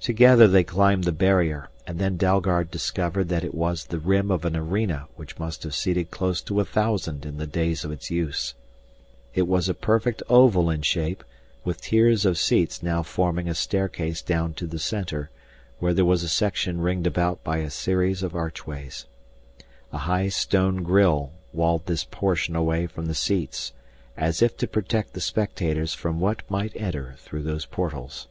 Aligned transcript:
Together 0.00 0.48
they 0.48 0.64
climbed 0.64 1.04
the 1.04 1.12
barrier, 1.12 1.68
and 1.86 1.98
then 1.98 2.16
Dalgard 2.16 2.70
discovered 2.70 3.28
that 3.28 3.44
it 3.44 3.52
was 3.52 3.84
the 3.84 3.98
rim 3.98 4.30
of 4.30 4.46
an 4.46 4.56
arena 4.56 5.06
which 5.16 5.38
must 5.38 5.64
have 5.64 5.74
seated 5.74 6.10
close 6.10 6.40
to 6.40 6.60
a 6.60 6.64
thousand 6.64 7.26
in 7.26 7.36
the 7.36 7.46
days 7.46 7.84
of 7.84 7.90
its 7.92 8.10
use. 8.10 8.54
It 9.34 9.46
was 9.46 9.68
a 9.68 9.74
perfect 9.74 10.22
oval 10.30 10.70
in 10.70 10.80
shape 10.80 11.22
with 11.62 11.82
tiers 11.82 12.24
of 12.24 12.38
seats 12.38 12.82
now 12.82 13.02
forming 13.02 13.50
a 13.50 13.54
staircase 13.54 14.22
down 14.22 14.54
to 14.54 14.66
the 14.66 14.78
center, 14.78 15.28
where 15.78 15.92
was 16.06 16.22
a 16.22 16.28
section 16.30 16.80
ringed 16.80 17.06
about 17.06 17.44
by 17.44 17.58
a 17.58 17.68
series 17.68 18.22
of 18.22 18.34
archways. 18.34 19.04
A 19.92 19.98
high 19.98 20.30
stone 20.30 20.82
grille 20.82 21.32
walled 21.52 21.84
this 21.84 22.04
portion 22.04 22.56
away 22.56 22.86
from 22.86 23.04
the 23.04 23.14
seats 23.14 23.74
as 24.16 24.40
if 24.40 24.56
to 24.56 24.66
protect 24.66 25.12
the 25.12 25.20
spectators 25.20 25.92
from 25.92 26.18
what 26.18 26.50
might 26.50 26.72
enter 26.76 27.16
through 27.18 27.42
those 27.42 27.66
portals. 27.66 28.26